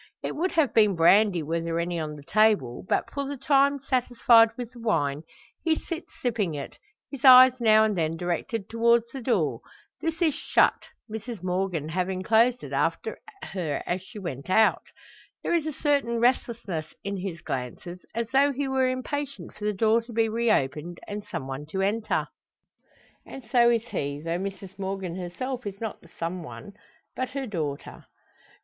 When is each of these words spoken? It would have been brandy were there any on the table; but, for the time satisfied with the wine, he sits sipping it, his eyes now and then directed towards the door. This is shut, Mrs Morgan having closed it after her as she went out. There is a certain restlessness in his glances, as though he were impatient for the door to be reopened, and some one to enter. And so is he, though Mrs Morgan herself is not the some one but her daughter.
It 0.23 0.35
would 0.35 0.53
have 0.53 0.73
been 0.73 0.95
brandy 0.95 1.43
were 1.43 1.61
there 1.61 1.79
any 1.79 1.99
on 1.99 2.15
the 2.15 2.23
table; 2.23 2.83
but, 2.89 3.11
for 3.11 3.25
the 3.27 3.37
time 3.37 3.77
satisfied 3.79 4.49
with 4.57 4.71
the 4.71 4.79
wine, 4.79 5.21
he 5.63 5.75
sits 5.75 6.09
sipping 6.23 6.55
it, 6.55 6.79
his 7.11 7.23
eyes 7.23 7.59
now 7.61 7.83
and 7.83 7.95
then 7.95 8.17
directed 8.17 8.67
towards 8.67 9.11
the 9.13 9.21
door. 9.21 9.61
This 10.01 10.19
is 10.19 10.33
shut, 10.33 10.87
Mrs 11.07 11.43
Morgan 11.43 11.89
having 11.89 12.23
closed 12.23 12.63
it 12.63 12.73
after 12.73 13.19
her 13.43 13.83
as 13.85 14.01
she 14.01 14.17
went 14.17 14.49
out. 14.49 14.81
There 15.43 15.53
is 15.53 15.67
a 15.67 15.71
certain 15.71 16.19
restlessness 16.19 16.95
in 17.03 17.17
his 17.17 17.39
glances, 17.41 17.99
as 18.15 18.27
though 18.31 18.51
he 18.51 18.67
were 18.67 18.89
impatient 18.89 19.53
for 19.53 19.65
the 19.65 19.71
door 19.71 20.01
to 20.01 20.11
be 20.11 20.27
reopened, 20.27 20.99
and 21.07 21.23
some 21.23 21.45
one 21.45 21.67
to 21.67 21.83
enter. 21.83 22.25
And 23.23 23.47
so 23.51 23.69
is 23.69 23.89
he, 23.89 24.19
though 24.19 24.39
Mrs 24.39 24.79
Morgan 24.79 25.15
herself 25.15 25.67
is 25.67 25.79
not 25.79 26.01
the 26.01 26.09
some 26.17 26.41
one 26.41 26.73
but 27.15 27.29
her 27.29 27.45
daughter. 27.45 28.07